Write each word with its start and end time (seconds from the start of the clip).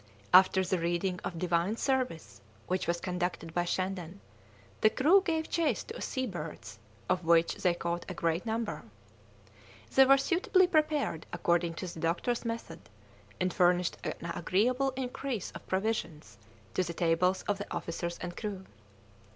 After 0.33 0.63
the 0.65 0.79
reading 0.79 1.19
of 1.23 1.37
Divine 1.37 1.77
service, 1.77 2.41
which 2.65 2.87
was 2.87 2.99
conducted 2.99 3.53
by 3.53 3.65
Shandon, 3.65 4.19
the 4.81 4.89
crew 4.89 5.21
gave 5.23 5.47
chase 5.47 5.83
to 5.83 6.01
sea 6.01 6.25
birds, 6.25 6.79
of 7.07 7.23
which 7.23 7.57
they 7.57 7.75
caught 7.75 8.09
a 8.09 8.15
great 8.15 8.43
number. 8.43 8.81
They 9.93 10.05
were 10.05 10.17
suitably 10.17 10.65
prepared 10.65 11.27
according 11.31 11.75
to 11.75 11.87
the 11.93 11.99
doctor's 11.99 12.45
method, 12.45 12.79
and 13.39 13.53
furnished 13.53 13.97
an 14.03 14.31
agreeable 14.33 14.89
increase 14.95 15.51
of 15.51 15.67
provisions 15.67 16.39
to 16.73 16.83
the 16.83 16.95
tables 16.95 17.43
of 17.43 17.59
the 17.59 17.71
officers 17.71 18.17
and 18.23 18.35
crew. 18.35 18.65